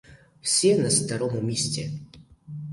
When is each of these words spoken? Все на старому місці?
Все 0.41 0.77
на 0.77 0.89
старому 0.89 1.41
місці? 1.41 1.99